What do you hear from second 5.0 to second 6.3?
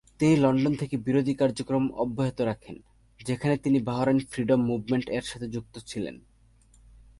এর সাথে যুক্ত ছিলেন।